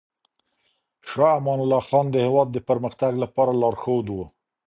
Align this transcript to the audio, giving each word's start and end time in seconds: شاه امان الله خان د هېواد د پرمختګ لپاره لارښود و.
شاه 1.09 1.33
امان 1.39 1.59
الله 1.61 1.81
خان 1.89 2.05
د 2.11 2.15
هېواد 2.25 2.47
د 2.51 2.57
پرمختګ 2.69 3.13
لپاره 3.23 3.51
لارښود 3.61 4.05
و. 4.11 4.17